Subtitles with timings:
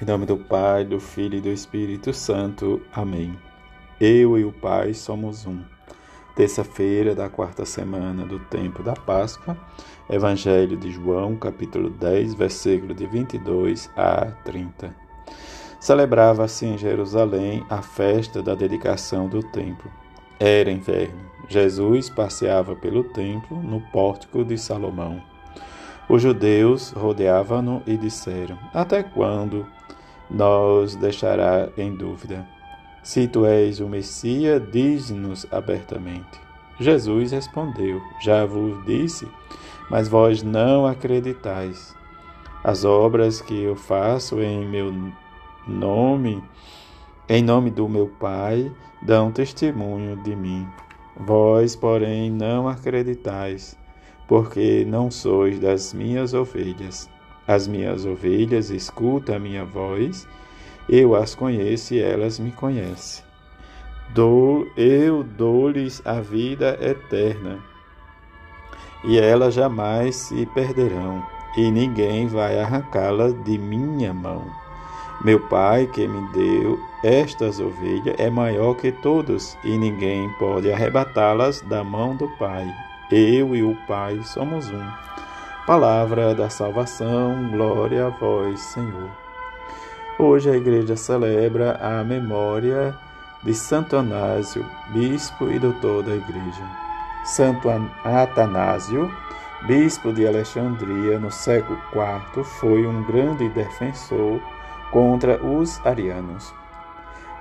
[0.00, 2.82] Em nome do Pai, do Filho e do Espírito Santo.
[2.92, 3.34] Amém.
[3.98, 5.58] Eu e o Pai somos um.
[6.34, 9.56] Terça-feira da quarta semana do tempo da Páscoa,
[10.10, 14.94] Evangelho de João, capítulo 10, versículo de 22 a 30.
[15.80, 19.90] Celebrava-se em Jerusalém a festa da dedicação do templo.
[20.38, 21.24] Era inverno.
[21.48, 25.22] Jesus passeava pelo templo no pórtico de Salomão.
[26.06, 29.66] Os judeus rodeavam-no e disseram: Até quando
[30.30, 32.46] nos deixará em dúvida?
[33.02, 36.40] Se tu és o Messias, diz-nos abertamente.
[36.78, 39.28] Jesus respondeu: Já vos disse,
[39.90, 41.94] mas vós não acreditais.
[42.64, 44.92] As obras que eu faço em meu
[45.66, 46.42] nome,
[47.28, 50.66] em nome do meu Pai, dão testemunho de mim.
[51.16, 53.78] Vós, porém, não acreditais
[54.26, 57.08] porque não sois das minhas ovelhas.
[57.46, 60.26] As minhas ovelhas escutam a minha voz,
[60.88, 63.24] eu as conheço e elas me conhecem.
[64.14, 67.58] Dou, eu dou-lhes a vida eterna,
[69.04, 71.24] e elas jamais se perderão,
[71.56, 74.44] e ninguém vai arrancá-las de minha mão.
[75.24, 81.62] Meu Pai que me deu estas ovelhas é maior que todos, e ninguém pode arrebatá-las
[81.62, 82.66] da mão do Pai.
[83.10, 84.90] Eu e o Pai somos um.
[85.66, 89.10] Palavra da salvação, glória a vós, Senhor.
[90.16, 92.96] Hoje a igreja celebra a memória
[93.42, 96.62] de Santo Anásio, bispo e doutor da igreja.
[97.24, 97.68] Santo
[98.04, 99.10] Atanásio,
[99.66, 104.40] bispo de Alexandria no século IV, foi um grande defensor
[104.92, 106.54] contra os arianos,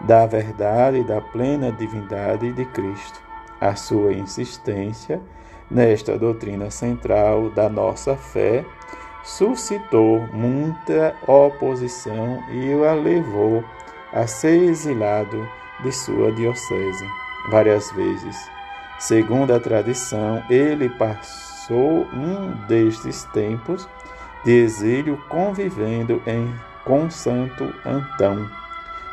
[0.02, 3.20] da verdade e da plena divindade de Cristo.
[3.62, 5.22] A sua insistência
[5.70, 8.64] nesta doutrina central da nossa fé,
[9.24, 13.64] suscitou muita oposição e o levou
[14.14, 15.48] a ser exilado
[15.84, 17.06] de sua diocese
[17.50, 18.50] várias vezes.
[19.00, 23.88] Segundo a tradição, ele passou um destes tempos
[24.46, 26.54] de exílio convivendo em,
[26.86, 28.48] com Santo Antão,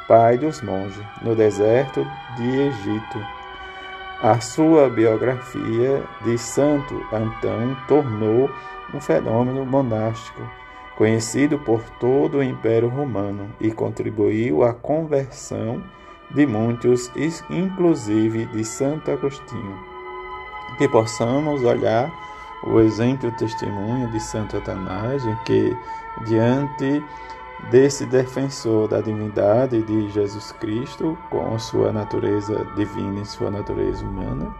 [0.06, 2.06] pai dos monges, no deserto
[2.36, 3.41] de Egito
[4.22, 8.48] a sua biografia de Santo Antão tornou
[8.94, 10.40] um fenômeno monástico,
[10.96, 15.82] conhecido por todo o Império Romano, e contribuiu à conversão
[16.30, 17.10] de muitos,
[17.50, 19.76] inclusive de Santo Agostinho.
[20.78, 22.08] Que possamos olhar
[22.62, 25.76] o exemplo e o testemunho de Santo Atanásio, que
[26.26, 27.02] diante
[27.70, 34.54] desse defensor da divindade de Jesus Cristo, com sua natureza divina e sua natureza humana,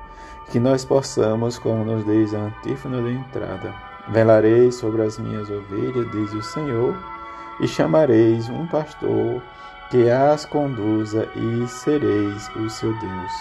[0.51, 3.75] que nós possamos, como nos diz a antífona de entrada,
[4.09, 6.95] velarei sobre as minhas ovelhas, diz o Senhor,
[7.61, 9.43] e chamareis um pastor
[9.91, 13.33] que as conduza e sereis o seu Deus.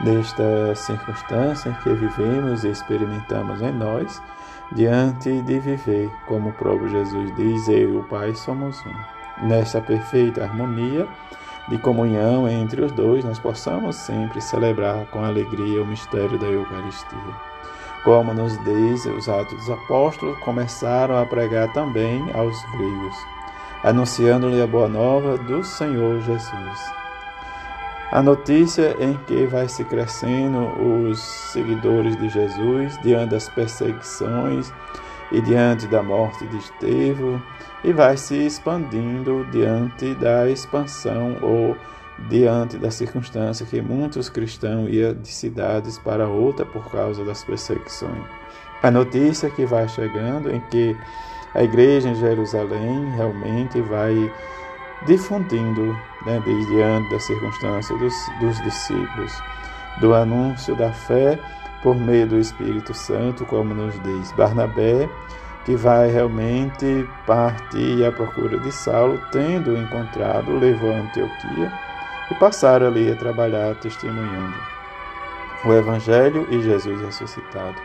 [0.00, 4.20] Nesta circunstância que vivemos e experimentamos em nós,
[4.74, 9.46] diante de viver, como o próprio Jesus diz, eu e o Pai somos um.
[9.46, 11.06] Nesta perfeita harmonia
[11.68, 17.18] de comunhão entre os dois, nós possamos sempre celebrar com alegria o mistério da Eucaristia.
[18.02, 23.16] Como nos diz os Atos dos Apóstolos, começaram a pregar também aos gregos,
[23.82, 27.03] anunciando-lhe a boa nova do Senhor Jesus.
[28.10, 31.18] A notícia em que vai se crescendo os
[31.52, 34.72] seguidores de Jesus diante das perseguições
[35.32, 37.42] e diante da morte de Estevão
[37.82, 41.76] e vai se expandindo diante da expansão ou
[42.28, 48.24] diante da circunstância que muitos cristãos iam de cidades para outra por causa das perseguições.
[48.82, 50.96] A notícia que vai chegando em que
[51.54, 54.32] a igreja em Jerusalém realmente vai
[55.06, 59.32] difundindo, né, diante da circunstância dos, dos discípulos,
[60.00, 61.38] do anúncio da fé
[61.82, 65.08] por meio do Espírito Santo, como nos diz Barnabé,
[65.64, 71.72] que vai realmente partir à procura de Saulo, tendo encontrado, levou a Antioquia
[72.30, 74.56] e passaram ali a trabalhar testemunhando
[75.64, 77.76] o Evangelho e Jesus ressuscitado.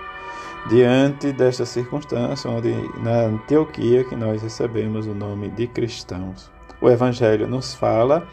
[0.67, 6.58] Diante desta circunstância, onde na Antioquia que nós recebemos o nome de cristãos.
[6.81, 8.25] O Evangelho nos fala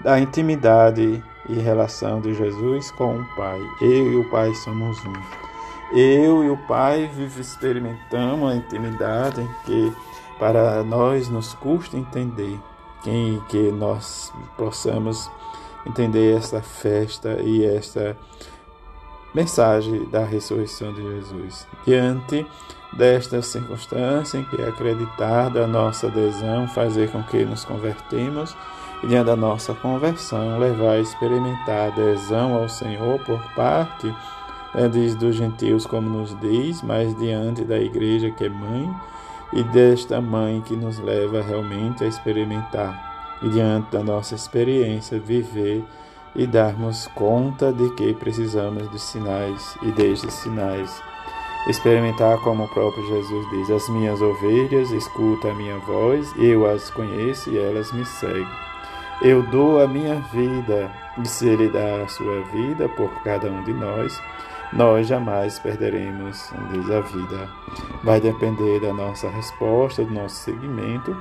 [0.00, 3.60] da intimidade e relação de Jesus com o Pai.
[3.82, 5.12] Eu e o Pai somos um.
[5.92, 9.92] Eu e o Pai experimentamos a intimidade que
[10.38, 12.58] para nós nos custa entender,
[13.02, 15.30] que, que nós possamos
[15.86, 18.16] entender esta festa e esta
[19.34, 21.66] mensagem da ressurreição de Jesus.
[21.86, 22.46] Diante
[22.92, 28.56] desta circunstância em que acreditar da nossa adesão fazer com que nos convertemos
[29.02, 34.12] e diante da nossa conversão levar a experimentar adesão ao Senhor por parte
[34.74, 38.90] né, dos gentios como nos diz, mas diante da igreja que é mãe
[39.52, 45.84] e desta mãe que nos leva realmente a experimentar e diante da nossa experiência viver
[46.34, 51.10] e darmos conta de que precisamos de sinais e destes sinais
[51.66, 56.90] experimentar como o próprio Jesus diz: As minhas ovelhas escutam a minha voz, eu as
[56.90, 58.46] conheço e elas me seguem.
[59.22, 60.90] Eu dou a minha vida,
[61.22, 64.18] e se Ele dá a sua vida por cada um de nós,
[64.72, 67.48] nós jamais perderemos, diz a vida.
[68.02, 71.14] Vai depender da nossa resposta, do nosso seguimento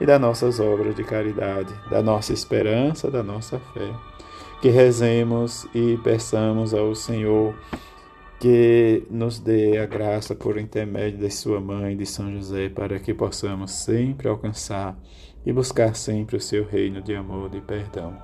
[0.00, 3.92] e das nossas obras de caridade, da nossa esperança, da nossa fé.
[4.62, 7.52] Que rezemos e peçamos ao Senhor
[8.38, 13.12] que nos dê a graça por intermédio de sua mãe, de São José, para que
[13.12, 14.96] possamos sempre alcançar
[15.44, 18.16] e buscar sempre o seu reino de amor e perdão,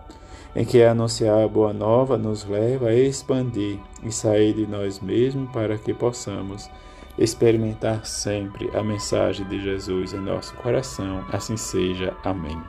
[0.55, 5.51] em que anunciar a boa nova nos leva a expandir e sair de nós mesmos
[5.51, 6.71] para que possamos
[7.19, 11.25] experimentar sempre a mensagem de Jesus em nosso coração.
[11.33, 12.17] Assim seja.
[12.23, 12.63] Amém.